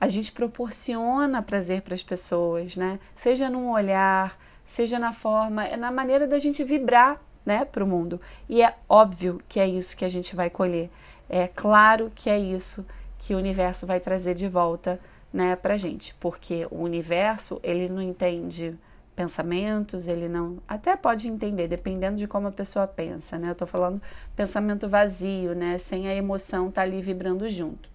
a 0.00 0.08
gente 0.08 0.32
proporciona 0.32 1.42
prazer 1.42 1.82
para 1.82 1.94
as 1.94 2.02
pessoas, 2.02 2.76
né? 2.76 2.98
Seja 3.14 3.50
num 3.50 3.70
olhar, 3.70 4.38
seja 4.64 4.98
na 4.98 5.12
forma, 5.12 5.66
é 5.66 5.76
na 5.76 5.92
maneira 5.92 6.26
da 6.26 6.38
gente 6.38 6.64
vibrar 6.64 7.20
né, 7.44 7.64
para 7.64 7.84
o 7.84 7.88
mundo. 7.88 8.20
E 8.48 8.62
é 8.62 8.74
óbvio 8.88 9.40
que 9.48 9.60
é 9.60 9.66
isso 9.66 9.96
que 9.96 10.04
a 10.04 10.08
gente 10.08 10.34
vai 10.34 10.48
colher. 10.48 10.90
É 11.28 11.46
claro 11.46 12.10
que 12.14 12.30
é 12.30 12.38
isso 12.38 12.84
que 13.18 13.34
o 13.34 13.38
universo 13.38 13.86
vai 13.86 14.00
trazer 14.00 14.34
de 14.34 14.48
volta, 14.48 14.98
né, 15.32 15.54
para 15.54 15.76
gente, 15.76 16.14
porque 16.14 16.66
o 16.70 16.82
universo 16.82 17.60
ele 17.62 17.88
não 17.88 18.00
entende 18.00 18.76
pensamentos, 19.14 20.08
ele 20.08 20.28
não 20.28 20.58
até 20.66 20.96
pode 20.96 21.28
entender, 21.28 21.68
dependendo 21.68 22.16
de 22.16 22.26
como 22.26 22.48
a 22.48 22.52
pessoa 22.52 22.86
pensa, 22.86 23.38
né? 23.38 23.50
Eu 23.50 23.54
tô 23.54 23.66
falando 23.66 24.00
pensamento 24.34 24.88
vazio, 24.88 25.54
né, 25.54 25.76
sem 25.76 26.08
a 26.08 26.14
emoção 26.14 26.70
tá 26.70 26.82
ali 26.82 27.02
vibrando 27.02 27.48
junto. 27.48 27.90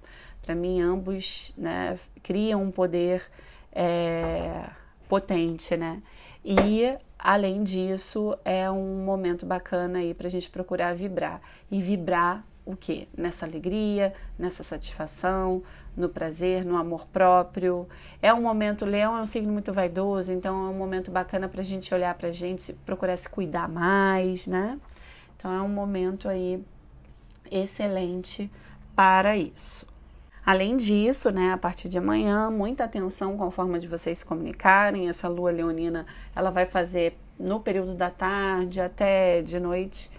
Para 0.45 0.53
mim, 0.53 0.79
ambos, 0.79 1.51
né, 1.57 1.97
criam 2.21 2.61
um 2.61 2.69
poder 2.69 3.23
é, 3.71 4.69
potente, 5.09 5.75
né? 5.75 6.03
E 6.43 6.95
além 7.17 7.63
disso, 7.63 8.37
é 8.45 8.69
um 8.69 9.03
momento 9.03 9.43
bacana 9.43 9.97
aí 9.97 10.13
para 10.13 10.27
a 10.27 10.29
gente 10.29 10.47
procurar 10.51 10.93
vibrar. 10.93 11.41
E 11.71 11.81
vibrar 11.81 12.45
o 12.63 12.75
quê? 12.75 13.07
Nessa 13.17 13.47
alegria, 13.47 14.13
nessa 14.37 14.61
satisfação, 14.61 15.63
no 15.97 16.09
prazer, 16.09 16.63
no 16.63 16.77
amor 16.77 17.07
próprio. 17.07 17.87
É 18.21 18.31
um 18.31 18.43
momento, 18.43 18.85
leão 18.85 19.17
é 19.17 19.21
um 19.21 19.25
signo 19.25 19.51
muito 19.51 19.73
vaidoso, 19.73 20.31
então 20.31 20.67
é 20.67 20.69
um 20.69 20.77
momento 20.77 21.09
bacana 21.09 21.47
para 21.47 21.61
a 21.61 21.63
gente 21.63 21.91
olhar 21.91 22.13
para 22.13 22.29
a 22.29 22.31
gente, 22.31 22.73
procurar 22.85 23.17
se 23.17 23.27
cuidar 23.27 23.67
mais, 23.67 24.45
né? 24.45 24.79
Então 25.35 25.51
é 25.51 25.61
um 25.61 25.69
momento 25.69 26.29
aí 26.29 26.63
excelente 27.49 28.51
para 28.95 29.35
isso. 29.35 29.94
Além 30.45 30.77
disso, 30.77 31.31
né, 31.31 31.51
a 31.51 31.57
partir 31.57 31.89
de 31.89 31.97
amanhã, 31.97 32.51
muita 32.51 32.83
atenção 32.83 33.35
com 33.35 33.45
a 33.45 33.51
forma 33.51 33.79
de 33.79 33.87
vocês 33.87 34.19
se 34.19 34.25
comunicarem. 34.25 35.09
Essa 35.09 35.27
lua 35.27 35.51
leonina, 35.51 36.05
ela 36.35 36.51
vai 36.51 36.65
fazer 36.65 37.17
no 37.39 37.59
período 37.59 37.95
da 37.95 38.09
tarde 38.09 38.79
até 38.79 39.41
de 39.41 39.59
noite 39.59 40.09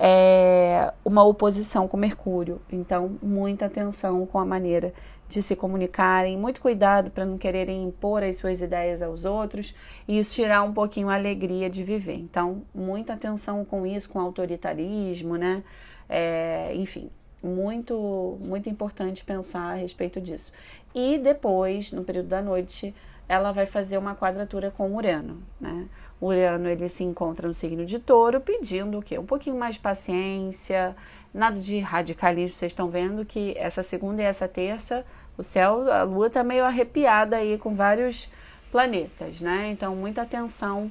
é, 0.00 0.92
uma 1.04 1.24
oposição 1.24 1.88
com 1.88 1.96
Mercúrio. 1.96 2.60
Então, 2.72 3.18
muita 3.20 3.66
atenção 3.66 4.24
com 4.26 4.38
a 4.38 4.44
maneira 4.44 4.92
de 5.28 5.42
se 5.42 5.54
comunicarem, 5.54 6.38
muito 6.38 6.60
cuidado 6.60 7.10
para 7.10 7.24
não 7.24 7.36
quererem 7.36 7.84
impor 7.84 8.22
as 8.22 8.36
suas 8.36 8.62
ideias 8.62 9.02
aos 9.02 9.24
outros 9.26 9.74
e 10.06 10.18
isso 10.18 10.34
tirar 10.34 10.62
um 10.62 10.72
pouquinho 10.72 11.10
a 11.10 11.14
alegria 11.14 11.68
de 11.68 11.84
viver. 11.84 12.14
Então, 12.14 12.62
muita 12.74 13.12
atenção 13.12 13.64
com 13.64 13.84
isso, 13.84 14.08
com 14.08 14.18
autoritarismo, 14.18 15.36
né? 15.36 15.62
É, 16.08 16.72
enfim, 16.74 17.10
muito, 17.42 18.36
muito 18.40 18.68
importante 18.68 19.24
pensar 19.24 19.72
a 19.72 19.74
respeito 19.74 20.20
disso. 20.20 20.52
E 20.94 21.18
depois, 21.18 21.92
no 21.92 22.04
período 22.04 22.28
da 22.28 22.42
noite, 22.42 22.94
ela 23.28 23.52
vai 23.52 23.66
fazer 23.66 23.98
uma 23.98 24.14
quadratura 24.14 24.70
com 24.70 24.94
Urano, 24.94 25.42
né? 25.60 25.86
Urano 26.20 26.68
ele 26.68 26.88
se 26.88 27.04
encontra 27.04 27.46
no 27.46 27.54
signo 27.54 27.84
de 27.84 27.98
Touro, 27.98 28.40
pedindo 28.40 28.98
o 28.98 29.02
quê? 29.02 29.18
Um 29.18 29.26
pouquinho 29.26 29.56
mais 29.56 29.74
de 29.74 29.80
paciência, 29.80 30.96
nada 31.32 31.60
de 31.60 31.78
radicalismo. 31.78 32.56
Vocês 32.56 32.72
estão 32.72 32.88
vendo 32.88 33.24
que 33.24 33.54
essa 33.56 33.82
segunda 33.82 34.22
e 34.22 34.24
essa 34.24 34.48
terça, 34.48 35.04
o 35.36 35.42
céu, 35.42 35.92
a 35.92 36.02
Lua 36.02 36.26
está 36.26 36.42
meio 36.42 36.64
arrepiada 36.64 37.36
aí 37.36 37.56
com 37.58 37.74
vários 37.74 38.28
planetas, 38.72 39.40
né? 39.40 39.70
Então 39.70 39.94
muita 39.94 40.22
atenção 40.22 40.90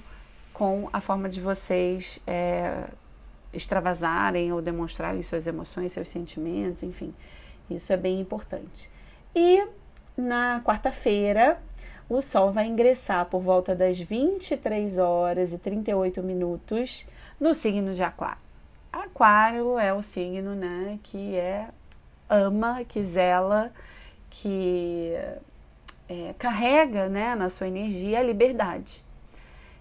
com 0.54 0.90
a 0.94 1.02
forma 1.02 1.28
de 1.28 1.42
vocês 1.42 2.20
é, 2.26 2.86
extravasarem 3.58 4.54
ou 4.54 4.62
demonstrarem 4.62 5.22
suas 5.22 5.48
emoções, 5.48 5.92
seus 5.92 6.10
sentimentos, 6.10 6.84
enfim. 6.84 7.14
Isso 7.70 7.92
é 7.92 7.98
bem 7.98 8.20
importante. 8.20 8.90
E 9.36 9.68
na 10.16 10.62
quarta-feira, 10.64 11.60
o 12.10 12.22
Sol 12.22 12.52
vai 12.52 12.66
ingressar 12.66 13.26
por 13.26 13.42
volta 13.42 13.76
das 13.76 14.00
23 14.00 14.98
horas 14.98 15.52
e 15.52 15.58
38 15.58 16.24
minutos 16.24 17.06
no 17.40 17.54
signo 17.54 17.94
de 17.94 18.02
Aquário. 18.02 18.48
Aquário 18.92 19.78
é 19.78 19.94
o 19.94 20.02
signo, 20.02 20.56
né, 20.56 20.98
que 21.04 21.36
é 21.36 21.68
ama, 22.30 22.84
que 22.86 23.04
zela, 23.04 23.72
que 24.30 25.14
é, 26.08 26.34
carrega, 26.38 27.10
né, 27.10 27.36
na 27.36 27.50
sua 27.50 27.68
energia 27.68 28.20
a 28.20 28.24
liberdade. 28.24 29.04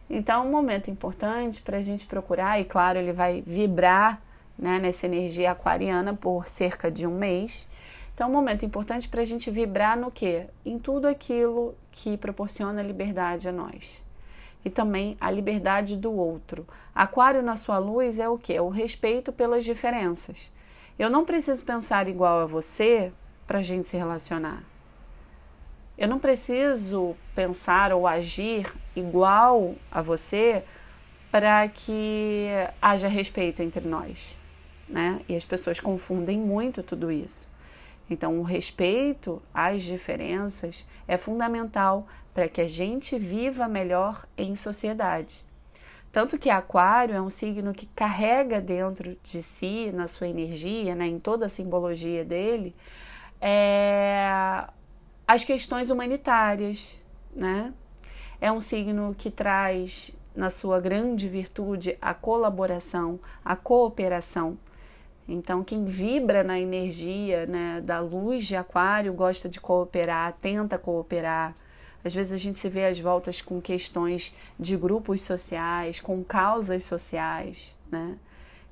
Então, 0.08 0.44
é 0.44 0.46
um 0.46 0.50
momento 0.50 0.90
importante 0.90 1.60
para 1.60 1.78
a 1.78 1.82
gente 1.82 2.06
procurar, 2.06 2.60
e 2.60 2.64
claro, 2.64 2.98
ele 2.98 3.12
vai 3.12 3.42
vibrar 3.46 4.22
né, 4.58 4.78
nessa 4.78 5.06
energia 5.06 5.50
aquariana 5.50 6.14
por 6.14 6.48
cerca 6.48 6.90
de 6.90 7.06
um 7.06 7.16
mês. 7.16 7.68
Então, 8.14 8.28
é 8.28 8.30
um 8.30 8.32
momento 8.32 8.64
importante 8.64 9.08
para 9.08 9.20
a 9.20 9.24
gente 9.24 9.50
vibrar 9.50 9.96
no 9.98 10.10
quê? 10.10 10.46
Em 10.64 10.78
tudo 10.78 11.06
aquilo 11.06 11.74
que 11.90 12.16
proporciona 12.16 12.82
liberdade 12.82 13.48
a 13.48 13.52
nós. 13.52 14.04
E 14.64 14.70
também 14.70 15.16
a 15.20 15.30
liberdade 15.30 15.96
do 15.96 16.12
outro. 16.12 16.66
Aquário 16.94 17.42
na 17.42 17.56
sua 17.56 17.78
luz 17.78 18.18
é 18.18 18.28
o 18.28 18.38
quê? 18.38 18.54
É 18.54 18.62
o 18.62 18.68
respeito 18.68 19.32
pelas 19.32 19.64
diferenças. 19.64 20.52
Eu 20.98 21.10
não 21.10 21.24
preciso 21.24 21.62
pensar 21.64 22.08
igual 22.08 22.40
a 22.40 22.46
você 22.46 23.12
para 23.46 23.58
a 23.58 23.62
gente 23.62 23.86
se 23.86 23.96
relacionar. 23.96 24.62
Eu 25.98 26.08
não 26.08 26.18
preciso 26.18 27.16
pensar 27.34 27.92
ou 27.92 28.06
agir 28.06 28.70
igual 28.94 29.74
a 29.90 30.02
você 30.02 30.62
para 31.30 31.66
que 31.68 32.48
haja 32.80 33.08
respeito 33.08 33.62
entre 33.62 33.86
nós, 33.86 34.38
né? 34.88 35.20
E 35.28 35.34
as 35.34 35.44
pessoas 35.44 35.80
confundem 35.80 36.38
muito 36.38 36.82
tudo 36.82 37.10
isso. 37.10 37.48
Então, 38.08 38.38
o 38.38 38.42
respeito 38.42 39.42
às 39.52 39.82
diferenças 39.82 40.86
é 41.08 41.16
fundamental 41.16 42.06
para 42.32 42.48
que 42.48 42.60
a 42.60 42.68
gente 42.68 43.18
viva 43.18 43.66
melhor 43.66 44.26
em 44.36 44.54
sociedade. 44.54 45.44
Tanto 46.12 46.38
que 46.38 46.48
Aquário 46.48 47.14
é 47.14 47.20
um 47.20 47.28
signo 47.28 47.74
que 47.74 47.86
carrega 47.86 48.60
dentro 48.60 49.16
de 49.22 49.42
si, 49.42 49.90
na 49.92 50.08
sua 50.08 50.28
energia, 50.28 50.94
né, 50.94 51.06
em 51.06 51.18
toda 51.18 51.46
a 51.46 51.48
simbologia 51.48 52.24
dele, 52.24 52.74
é, 53.40 54.66
as 55.26 55.44
questões 55.44 55.90
humanitárias, 55.90 57.00
né? 57.34 57.72
É 58.40 58.52
um 58.52 58.60
signo 58.60 59.14
que 59.16 59.30
traz 59.30 60.14
na 60.34 60.50
sua 60.50 60.78
grande 60.78 61.28
virtude 61.28 61.96
a 62.00 62.12
colaboração, 62.12 63.18
a 63.44 63.56
cooperação. 63.56 64.58
Então, 65.26 65.64
quem 65.64 65.84
vibra 65.84 66.44
na 66.44 66.60
energia 66.60 67.46
né, 67.46 67.80
da 67.82 67.98
luz 67.98 68.46
de 68.46 68.54
Aquário 68.54 69.12
gosta 69.12 69.48
de 69.48 69.60
cooperar, 69.60 70.34
tenta 70.40 70.78
cooperar. 70.78 71.56
Às 72.04 72.14
vezes 72.14 72.32
a 72.32 72.36
gente 72.36 72.58
se 72.60 72.68
vê 72.68 72.86
às 72.86 73.00
voltas 73.00 73.40
com 73.40 73.60
questões 73.60 74.32
de 74.60 74.76
grupos 74.76 75.22
sociais, 75.22 76.00
com 76.00 76.22
causas 76.22 76.84
sociais, 76.84 77.76
né? 77.90 78.16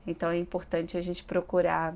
Então 0.06 0.30
é 0.30 0.38
importante 0.38 0.96
a 0.96 1.00
gente 1.00 1.24
procurar 1.24 1.94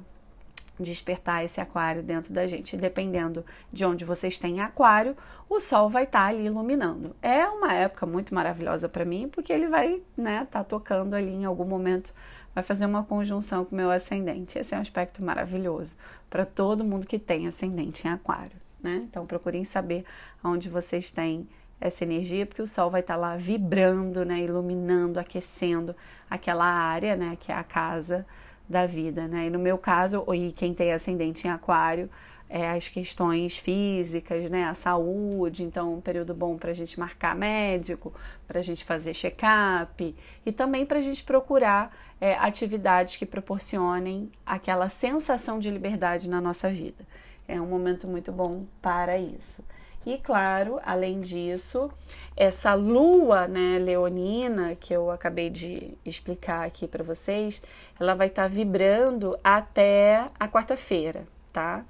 despertar 0.83 1.45
esse 1.45 1.61
aquário 1.61 2.03
dentro 2.03 2.33
da 2.33 2.47
gente. 2.47 2.77
Dependendo 2.77 3.45
de 3.73 3.85
onde 3.85 4.05
vocês 4.05 4.39
têm 4.39 4.61
aquário, 4.61 5.17
o 5.49 5.61
sol 5.61 5.89
vai 5.89 6.05
estar 6.05 6.21
tá 6.21 6.27
ali 6.27 6.47
iluminando. 6.47 7.15
É 7.23 7.47
uma 7.47 7.73
época 7.73 8.07
muito 8.07 8.35
maravilhosa 8.35 8.89
para 8.89 9.05
mim, 9.05 9.29
porque 9.29 9.53
ele 9.53 9.69
vai, 9.69 10.03
né, 10.17 10.47
tá 10.51 10.63
tocando 10.63 11.15
ali 11.15 11.33
em 11.33 11.45
algum 11.45 11.65
momento, 11.65 12.13
vai 12.55 12.63
fazer 12.63 12.87
uma 12.87 13.05
conjunção 13.05 13.65
com 13.65 13.75
o 13.75 13.77
meu 13.77 13.91
ascendente. 13.91 14.59
Esse 14.59 14.75
é 14.75 14.79
um 14.79 14.81
aspecto 14.81 15.25
maravilhoso 15.25 15.97
para 16.29 16.45
todo 16.45 16.85
mundo 16.85 17.07
que 17.07 17.19
tem 17.19 17.47
ascendente 17.47 18.07
em 18.07 18.11
aquário, 18.11 18.57
né? 18.83 19.07
Então 19.09 19.27
procurem 19.27 19.65
saber 19.65 20.05
onde 20.43 20.69
vocês 20.69 21.11
têm 21.11 21.49
essa 21.81 22.05
energia, 22.05 22.45
porque 22.45 22.63
o 22.63 22.67
sol 22.67 22.91
vai 22.91 23.01
estar 23.01 23.15
tá 23.15 23.21
lá 23.21 23.37
vibrando, 23.37 24.25
né, 24.25 24.41
iluminando, 24.41 25.19
aquecendo 25.19 25.95
aquela 26.29 26.65
área, 26.65 27.17
né, 27.17 27.37
que 27.39 27.53
é 27.53 27.55
a 27.55 27.63
casa 27.63 28.27
da 28.69 28.87
vida, 28.87 29.27
né? 29.27 29.47
E 29.47 29.51
no 29.51 29.59
meu 29.59 29.79
caso, 29.79 30.25
e 30.35 30.53
quem 30.53 30.75
tem 30.75 30.93
ascendente 30.93 31.47
em 31.47 31.51
aquário, 31.51 32.11
é, 32.51 32.71
as 32.71 32.89
questões 32.89 33.59
físicas, 33.59 34.51
né, 34.51 34.65
a 34.65 34.75
saúde, 34.75 35.63
então 35.63 35.95
um 35.95 36.01
período 36.01 36.35
bom 36.35 36.57
para 36.57 36.71
a 36.71 36.75
gente 36.75 36.99
marcar 36.99 37.35
médico, 37.35 38.13
para 38.47 38.61
a 38.61 38.63
gente 38.63 38.85
fazer 38.85 39.13
check-up 39.13 40.17
e 40.47 40.53
também 40.53 40.87
para 40.87 40.99
a 40.99 41.03
gente 41.03 41.23
procurar 41.23 41.95
é, 42.21 42.35
atividades 42.35 43.17
que 43.17 43.27
proporcionem 43.27 44.31
aquela 44.47 44.89
sensação 44.89 45.59
de 45.59 45.71
liberdade 45.71 46.29
na 46.29 46.41
nossa 46.41 46.71
vida. 46.71 47.07
É 47.47 47.61
um 47.61 47.67
momento 47.67 48.07
muito 48.07 48.33
bom 48.33 48.65
para 48.81 49.19
isso. 49.19 49.63
E 50.07 50.17
claro, 50.19 50.81
além 50.85 51.21
disso, 51.21 51.91
essa 52.37 52.73
lua, 52.75 53.47
né, 53.47 53.79
leonina, 53.79 54.75
que 54.75 54.95
eu 54.95 55.11
acabei 55.11 55.51
de 55.51 55.93
explicar 56.05 56.67
aqui 56.67 56.87
para 56.87 57.05
vocês, 57.05 57.63
ela 57.99 58.15
vai 58.15 58.29
estar 58.29 58.43
tá 58.45 58.49
vibrando 58.49 59.39
até 59.43 60.31
a 60.39 60.49
quarta-feira, 60.49 61.27
tá? 61.53 61.85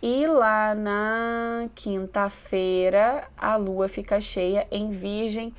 E 0.00 0.26
lá 0.26 0.74
na 0.74 1.68
quinta-feira, 1.74 3.28
a 3.36 3.56
lua 3.56 3.88
fica 3.88 4.20
cheia 4.20 4.66
em 4.70 4.90
Virgem, 4.90 5.52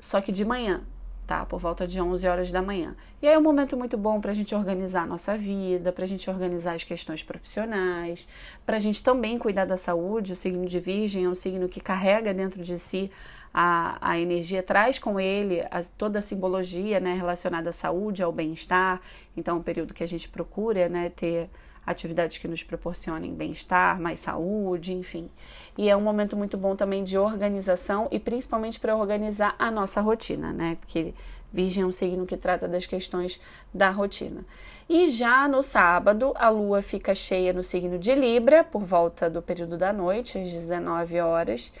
só 0.00 0.20
que 0.20 0.32
de 0.32 0.44
manhã, 0.44 0.82
tá? 1.26 1.44
Por 1.44 1.58
volta 1.58 1.86
de 1.86 2.00
11 2.00 2.26
horas 2.26 2.50
da 2.50 2.62
manhã. 2.62 2.94
E 3.20 3.26
aí 3.26 3.34
é 3.34 3.38
um 3.38 3.42
momento 3.42 3.76
muito 3.76 3.98
bom 3.98 4.20
para 4.20 4.30
a 4.30 4.34
gente 4.34 4.54
organizar 4.54 5.02
a 5.02 5.06
nossa 5.06 5.36
vida, 5.36 5.90
para 5.92 6.04
a 6.04 6.08
gente 6.08 6.28
organizar 6.30 6.74
as 6.74 6.84
questões 6.84 7.22
profissionais, 7.22 8.28
para 8.64 8.76
a 8.76 8.78
gente 8.78 9.02
também 9.02 9.38
cuidar 9.38 9.64
da 9.64 9.76
saúde. 9.76 10.32
O 10.32 10.36
signo 10.36 10.66
de 10.66 10.78
Virgem 10.78 11.24
é 11.24 11.28
um 11.28 11.34
signo 11.34 11.68
que 11.68 11.80
carrega 11.80 12.32
dentro 12.32 12.62
de 12.62 12.78
si 12.78 13.10
a, 13.52 13.96
a 14.00 14.18
energia, 14.18 14.62
traz 14.62 14.98
com 14.98 15.18
ele 15.18 15.62
a, 15.70 15.82
toda 15.96 16.18
a 16.18 16.22
simbologia 16.22 17.00
né, 17.00 17.14
relacionada 17.14 17.70
à 17.70 17.72
saúde, 17.72 18.22
ao 18.22 18.30
bem-estar. 18.30 19.00
Então, 19.34 19.56
é 19.56 19.58
um 19.58 19.62
período 19.62 19.94
que 19.94 20.04
a 20.04 20.08
gente 20.08 20.28
procura 20.28 20.90
né, 20.90 21.08
ter 21.08 21.48
atividades 21.86 22.38
que 22.38 22.48
nos 22.48 22.62
proporcionem 22.62 23.32
bem-estar, 23.32 24.00
mais 24.00 24.18
saúde, 24.18 24.92
enfim. 24.92 25.30
E 25.78 25.88
é 25.88 25.96
um 25.96 26.00
momento 26.00 26.36
muito 26.36 26.56
bom 26.56 26.74
também 26.74 27.04
de 27.04 27.16
organização 27.16 28.08
e 28.10 28.18
principalmente 28.18 28.80
para 28.80 28.96
organizar 28.96 29.54
a 29.58 29.70
nossa 29.70 30.00
rotina, 30.00 30.52
né? 30.52 30.76
Porque 30.80 31.14
Virgem 31.52 31.84
é 31.84 31.86
um 31.86 31.92
signo 31.92 32.26
que 32.26 32.36
trata 32.36 32.66
das 32.66 32.86
questões 32.86 33.40
da 33.72 33.90
rotina. 33.90 34.44
E 34.88 35.06
já 35.08 35.48
no 35.48 35.62
sábado, 35.62 36.32
a 36.36 36.48
lua 36.48 36.82
fica 36.82 37.14
cheia 37.14 37.52
no 37.52 37.62
signo 37.62 37.98
de 37.98 38.14
Libra, 38.14 38.62
por 38.62 38.84
volta 38.84 39.30
do 39.30 39.40
período 39.40 39.76
da 39.76 39.92
noite, 39.92 40.38
às 40.38 40.50
19 40.50 41.20
horas, 41.20 41.72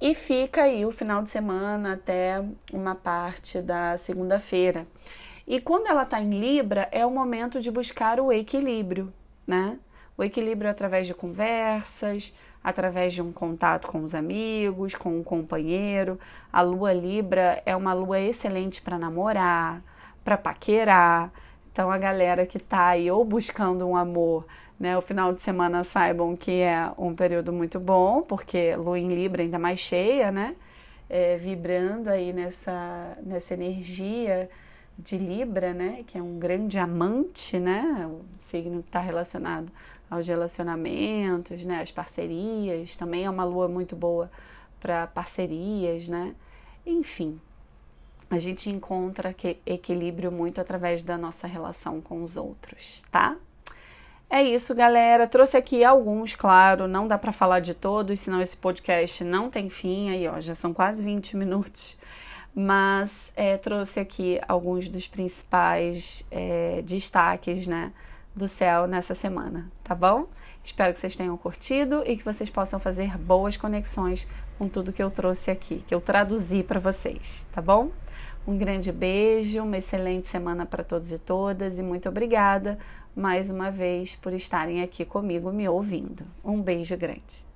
e 0.00 0.14
fica 0.14 0.64
aí 0.64 0.84
o 0.84 0.90
final 0.90 1.22
de 1.22 1.30
semana 1.30 1.92
até 1.92 2.44
uma 2.72 2.94
parte 2.94 3.62
da 3.62 3.96
segunda-feira. 3.96 4.86
E 5.46 5.60
quando 5.60 5.86
ela 5.86 6.02
está 6.02 6.20
em 6.20 6.30
Libra, 6.30 6.88
é 6.90 7.06
o 7.06 7.10
momento 7.10 7.60
de 7.60 7.70
buscar 7.70 8.20
o 8.20 8.32
equilíbrio, 8.32 9.12
né? 9.46 9.78
O 10.16 10.22
equilíbrio 10.22 10.70
através 10.70 11.06
de 11.06 11.14
conversas, 11.14 12.34
através 12.62 13.12
de 13.12 13.22
um 13.22 13.32
contato 13.32 13.88
com 13.88 14.02
os 14.04 14.14
amigos, 14.14 14.94
com 14.94 15.18
um 15.18 15.22
companheiro. 15.22 16.18
A 16.52 16.62
lua 16.62 16.92
Libra 16.92 17.62
é 17.66 17.74
uma 17.74 17.92
lua 17.92 18.20
excelente 18.20 18.80
para 18.80 18.98
namorar, 18.98 19.82
para 20.24 20.36
paquerar. 20.36 21.32
Então 21.72 21.90
a 21.90 21.98
galera 21.98 22.46
que 22.46 22.58
está 22.58 22.88
aí 22.88 23.10
ou 23.10 23.24
buscando 23.24 23.86
um 23.86 23.96
amor, 23.96 24.46
né, 24.78 24.96
o 24.96 25.02
final 25.02 25.32
de 25.32 25.40
semana 25.40 25.82
saibam 25.84 26.36
que 26.36 26.60
é 26.60 26.90
um 26.98 27.14
período 27.14 27.52
muito 27.52 27.80
bom, 27.80 28.22
porque 28.22 28.76
lua 28.76 28.98
em 28.98 29.08
Libra 29.08 29.42
ainda 29.42 29.58
mais 29.58 29.80
cheia, 29.80 30.30
né? 30.30 30.54
É, 31.08 31.36
vibrando 31.36 32.08
aí 32.08 32.32
nessa, 32.32 33.18
nessa 33.22 33.54
energia 33.54 34.48
de 34.98 35.16
Libra, 35.16 35.72
né, 35.72 36.04
que 36.06 36.18
é 36.18 36.22
um 36.22 36.38
grande 36.38 36.78
amante, 36.78 37.58
né, 37.58 38.06
o 38.06 38.20
signo 38.38 38.80
está 38.80 39.00
relacionado 39.00 39.70
aos 40.10 40.26
relacionamentos, 40.26 41.64
né, 41.64 41.80
às 41.80 41.90
parcerias, 41.90 42.96
também 42.96 43.24
é 43.24 43.30
uma 43.30 43.44
lua 43.44 43.68
muito 43.68 43.96
boa 43.96 44.30
para 44.80 45.06
parcerias, 45.06 46.08
né, 46.08 46.34
enfim, 46.84 47.40
a 48.30 48.38
gente 48.38 48.70
encontra 48.70 49.34
equilíbrio 49.66 50.32
muito 50.32 50.60
através 50.60 51.02
da 51.02 51.18
nossa 51.18 51.46
relação 51.46 52.00
com 52.00 52.22
os 52.22 52.36
outros, 52.36 53.04
tá? 53.10 53.36
É 54.30 54.42
isso, 54.42 54.74
galera. 54.74 55.26
Trouxe 55.26 55.58
aqui 55.58 55.84
alguns, 55.84 56.34
claro, 56.34 56.88
não 56.88 57.06
dá 57.06 57.18
para 57.18 57.32
falar 57.32 57.60
de 57.60 57.74
todos, 57.74 58.18
senão 58.20 58.40
esse 58.40 58.56
podcast 58.56 59.22
não 59.22 59.50
tem 59.50 59.68
fim. 59.68 60.08
Aí, 60.08 60.26
ó, 60.26 60.40
já 60.40 60.54
são 60.54 60.72
quase 60.72 61.04
20 61.04 61.36
minutos 61.36 61.98
mas 62.54 63.32
é, 63.34 63.56
trouxe 63.56 64.00
aqui 64.00 64.40
alguns 64.46 64.88
dos 64.88 65.06
principais 65.06 66.24
é, 66.30 66.82
destaques 66.82 67.66
né, 67.66 67.92
do 68.34 68.46
céu 68.46 68.86
nessa 68.86 69.14
semana, 69.14 69.70
tá 69.82 69.94
bom? 69.94 70.26
Espero 70.62 70.92
que 70.92 70.98
vocês 70.98 71.16
tenham 71.16 71.36
curtido 71.36 72.02
e 72.06 72.16
que 72.16 72.24
vocês 72.24 72.48
possam 72.48 72.78
fazer 72.78 73.18
boas 73.18 73.56
conexões 73.56 74.28
com 74.58 74.68
tudo 74.68 74.92
que 74.92 75.02
eu 75.02 75.10
trouxe 75.10 75.50
aqui, 75.50 75.82
que 75.86 75.94
eu 75.94 76.00
traduzi 76.00 76.62
para 76.62 76.78
vocês, 76.78 77.46
tá 77.52 77.60
bom? 77.60 77.90
Um 78.46 78.56
grande 78.56 78.92
beijo, 78.92 79.62
uma 79.62 79.78
excelente 79.78 80.28
semana 80.28 80.66
para 80.66 80.84
todos 80.84 81.12
e 81.12 81.18
todas 81.18 81.78
e 81.78 81.82
muito 81.82 82.08
obrigada 82.08 82.78
mais 83.14 83.50
uma 83.50 83.70
vez 83.70 84.16
por 84.16 84.32
estarem 84.32 84.82
aqui 84.82 85.04
comigo 85.04 85.52
me 85.52 85.68
ouvindo. 85.68 86.24
Um 86.44 86.60
beijo 86.60 86.96
grande. 86.96 87.51